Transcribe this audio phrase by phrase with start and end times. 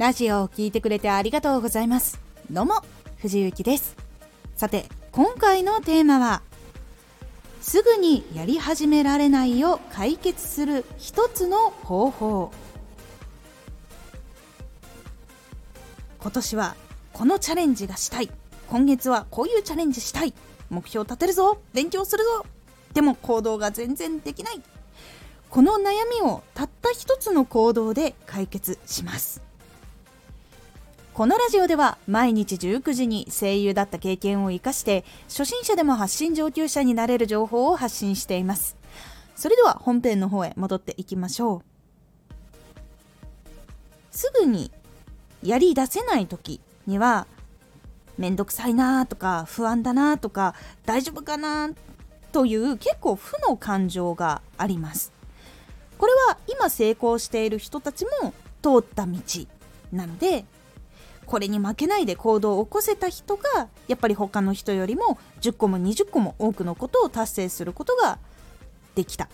[0.00, 2.18] ラジオを聴いてくれてありがとうございます。
[2.50, 2.76] どうも
[3.18, 3.98] 藤幸です。
[4.56, 6.40] さて今回のテーマは
[7.60, 12.50] すぐにやり始められないを解決する一つの方法。
[16.18, 16.76] 今年は
[17.12, 18.30] このチャレンジがしたい。
[18.70, 20.32] 今月はこういうチャレンジしたい。
[20.70, 21.58] 目標立てるぞ。
[21.74, 22.46] 勉強するぞ。
[22.94, 24.62] でも行動が全然できない。
[25.50, 25.92] この悩
[26.22, 29.49] みをたった一つの行動で解決します。
[31.20, 38.74] このラジオでは毎日19時に声優だった経験を生かして初心者でも発信上級者になれる情報を発信しています。
[39.36, 41.62] それでは本編の方へ戻っていきましょう。
[44.10, 44.72] すぐに
[45.42, 47.26] やり出せない時には
[48.16, 50.54] めんどくさいなとか不安だなとか
[50.86, 51.68] 大丈夫かな
[52.32, 55.12] という結構負の感情があります。
[55.98, 59.18] これは今成功している人たちも通った道
[59.92, 60.46] なので
[61.30, 68.18] これに負けないで行動を起こせた人がやっぱり他の人よりも10個も20個も多くのことを達成することが
[68.96, 69.28] できた。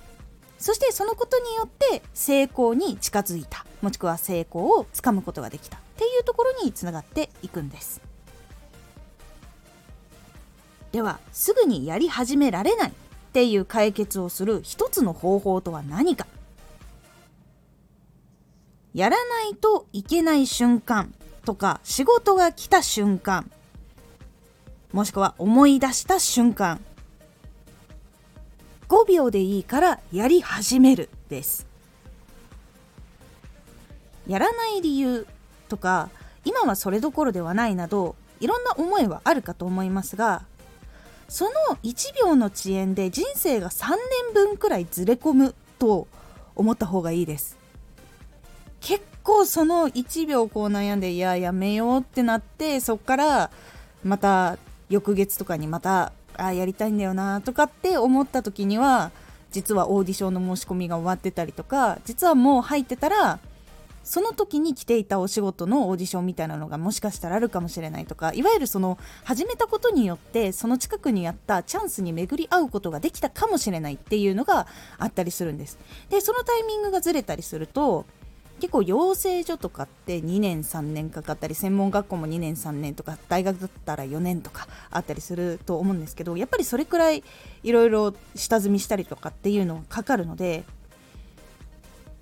[0.58, 3.64] そしてそのことによって成功に近づいた。
[3.80, 5.78] もしくは成功をつかむことができた。
[5.78, 8.02] っていうところにつながっていくんです。
[10.92, 12.90] ではすぐにやり始められない。
[12.90, 12.92] っ
[13.32, 16.26] ていう解決をする一つの方法とは何か。
[18.92, 21.14] やらないといけない瞬間。
[21.46, 23.50] とか仕事が来た瞬間
[24.92, 26.80] もしくは思い出した瞬間
[28.88, 31.66] 5秒でいいからやり始めるです。
[34.28, 35.26] やらない理由
[35.68, 36.10] とか
[36.44, 40.44] 今はそれどころではないなどいろんな思いはあるかと思いますが
[41.28, 41.50] その
[41.84, 46.08] 1秒の遅延で人生が3年分くらいずれ込むと
[46.56, 47.56] 思った方がいいです。
[48.80, 53.50] 結構その1秒こう悩んでいややめようってなってそっから
[54.04, 54.56] また
[54.88, 59.10] 翌月とかにまたあやりたいんだよなとかって思った時には
[59.50, 63.40] 実はオーディションの申し込みが終わってたりとか実はもう入ってたら
[64.04, 74.68] その時に来ていたお仕事のオーディションみたいなのがもしかしたらあるかもしれないとかいわゆるその始めたことによってその近くにあったチャンスに巡り合うことができたかもしれないっていうのが
[74.98, 75.76] あったりするんです。
[76.10, 78.06] でそのタイミングがずれたりすると
[78.60, 87.22] 結構養成所とかって2年3年かかったり専門学校も2年3年とか大学だったら4年とかあったりすると思うんですけどやっぱりそれくらい
[87.62, 90.64] いろいろ下積みしたりとかっていうのがかかるので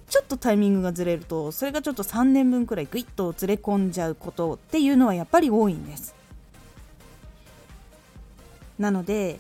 [0.09, 6.15] ちょっとタイミングがずれるとそれがちょっと3年分くらいグイッとずれ込んじゃうことっていうのはやっぱり多いんです。
[8.79, 9.39] なので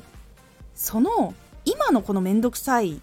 [0.74, 1.34] その
[1.64, 3.00] 今のこの面倒くさい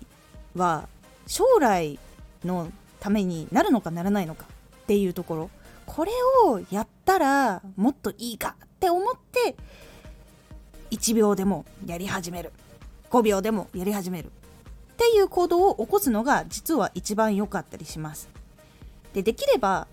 [0.55, 0.87] は
[1.27, 1.99] 将来
[2.45, 4.45] のためになるのかならないのか
[4.83, 5.49] っていうところ。
[5.85, 6.11] これ
[6.45, 9.55] をやったらもっといいかって思って
[10.91, 12.53] 1秒でもやり始める。
[13.09, 14.29] 5秒でもやり始めるっ
[14.95, 18.29] ていう行動を起こすのが実は一番良かったりします。
[19.13, 19.87] でできれば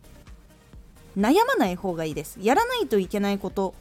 [1.17, 2.39] 悩まない方がいいです。
[2.41, 3.75] やらないといけないこと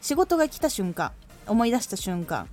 [0.00, 1.12] 仕事が来た瞬間
[1.46, 2.46] 思い出した瞬間っ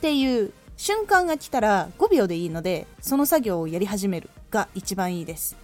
[0.00, 4.28] ていう瞬間が来たら5秒でいいのでその作業をやり始める。
[4.54, 5.56] が一番いいです。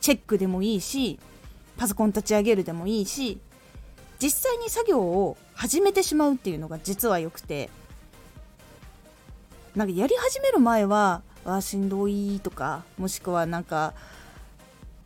[0.00, 1.18] チェックでもいいし
[1.76, 3.38] パソコン立ち上げるでもいいし
[4.20, 7.68] 実際に作業を始めてしまうっていうのが実は良くて
[9.74, 13.94] なんかやり始める前はあしんどいとかもしくはなんか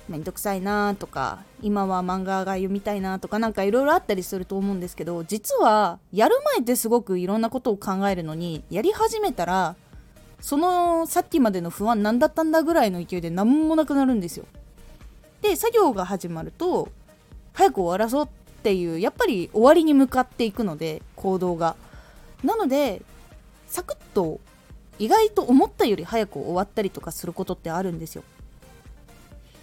[0.08, 9.76] めんどくさいなとか今は漫画が読みたいなとかなんかいろいろあったりすると思うんですけど実はやる前ってすごくいろんなことを考えるのにやり始めたら
[10.42, 14.44] そのさっきまでの不安何だったんだぐらいの勢いで何もなくなるんですよ。
[15.40, 16.88] で作業が始まると
[17.54, 18.28] 早く終わらそうっ
[18.62, 21.76] ていうやっぱり終わりに向かっていくので行動が。
[22.44, 23.02] なので
[23.68, 24.40] サクッと
[24.98, 28.24] 意外と思ったより早く終わったりとかすることってあるんですよ。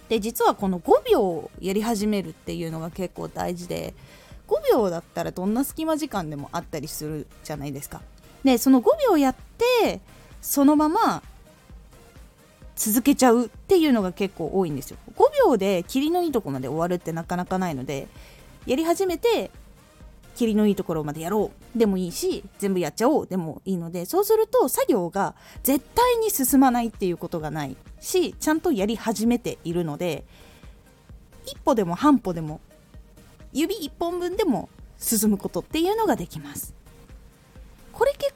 [0.08, 3.94] で実はこの5秒やり始めるっていうのが結構大事で
[4.48, 8.00] 5秒だったらどんな隙間時間でもあったりするじゃないですか。
[8.42, 9.36] でその5秒やっ
[9.82, 10.00] て
[10.40, 11.22] そのまま
[12.76, 14.96] 続けちゃうっていうのが結構多いんですよ。
[15.16, 18.08] 5秒で霧のいいとこまで終わるってなかなかないので
[18.66, 19.50] やり始めて
[20.34, 21.78] 霧のいいところまでやろう。
[21.78, 30.24] でもいいし全部やっちゃおうでもいいのでそうすると作業が絶対に進まないっていうことがないしちゃんとやり始めているので
[31.44, 32.60] 一歩でも半歩でも
[33.52, 36.79] 指一本分でも進むことっていうのができます。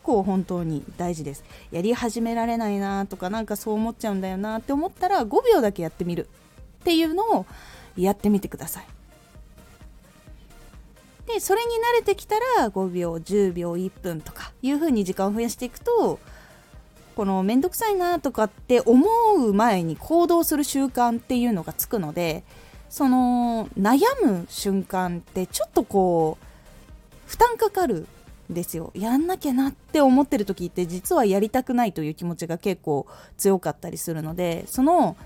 [0.05, 1.43] 構本当に大事です。
[1.73, 6.29] やり始められないなとかなんかそう思っちゃうんだよなって思ったら5秒だけやってみる。
[6.81, 7.47] っていうのを
[7.97, 8.87] やってみてください。
[11.27, 16.21] でそれに慣れてきたら5秒10秒1分とかいう風に時間を増やしていくと
[17.17, 22.45] この面倒くさいなとかって思う前に行動する習慣っていうのがつくので
[22.91, 28.07] その悩む瞬間ってちょっとこう負担かかる
[28.51, 28.91] ですよ。
[28.95, 33.07] やんなきゃなって思ってる時って実はやりたくないという気持ちが結構
[33.37, 35.17] 強かったりするのでその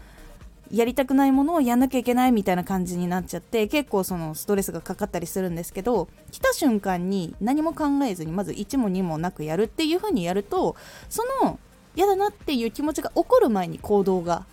[0.71, 10.77] やりたくないものをやんなきゃいけないみたいな感じになっちゃって結構そのストレスがかかったりするんですけど来た瞬間に何も考えずにまず1も2もなくやるっていう風にやると
[11.09, 11.59] その
[11.97, 14.45] 嫌だなっていう気持ちが起こる前に行動が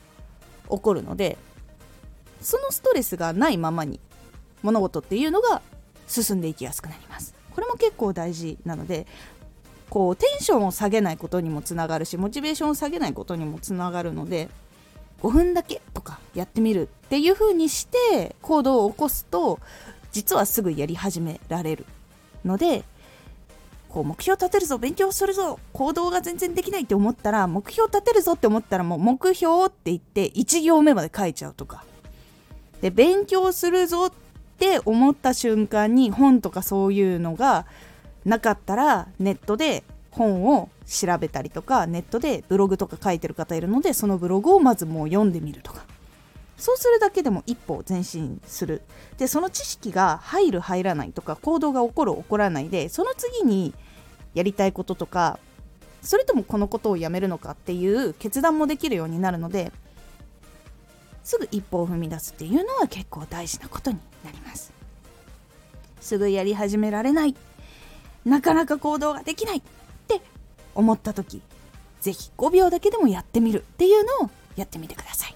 [0.70, 1.38] 起こるので
[2.42, 4.00] そのストレスがないままに
[4.64, 5.62] 物事っていうのが
[6.08, 7.35] 進んでいきやすくなります。
[7.56, 9.08] これも結構大事なので
[9.90, 14.50] こうテンションを下げないことにもつながるしモチベーションを下げないことにもつながるので
[15.22, 19.60] 5分だけとかやってみるっていう風にして行動を起こすと
[20.12, 21.86] 実はすぐやり始められる
[22.44, 22.84] ので
[23.88, 31.86] こう目標立てるぞ勉強するぞ行動が全然できないって思ったら目標立てるぞって思ったらもう目標って言って1行目まで書いちゃうとか。
[32.82, 34.25] で勉強するぞって
[34.56, 37.66] って思った瞬間に本とかそういうのが
[38.24, 45.84] なかったらネットで本を調べたりとかネットでブログとか書いてる方いるのでそのブログをまずもう読んでみるとか。
[46.58, 48.82] そうするだけでも一歩前進する。
[49.18, 53.74] でその知識が入る入らないとか行動が起こる起こらないでその次に
[54.34, 55.38] やりたいこととか
[56.02, 59.72] それともこのことをやめるのかっていう決断もできるようになるので
[61.24, 64.74] すぐ一歩を踏み出すっていうのは結構大事なことになります。
[66.02, 67.36] すぐやり始められない。
[68.26, 69.62] なかなか行動ができないっ
[70.08, 70.22] て
[70.74, 71.42] 思った時
[72.02, 75.36] 是非5秒だけでもやってみるっていうのをやってみてください。